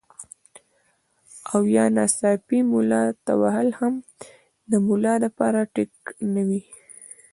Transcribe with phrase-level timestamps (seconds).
[1.53, 3.93] او يا ناڅاپي ملا تاوهل هم
[4.69, 5.93] د ملا د پاره ټيک
[6.33, 6.61] نۀ وي